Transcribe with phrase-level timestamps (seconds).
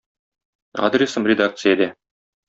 [0.87, 1.91] Адресым редакциядә.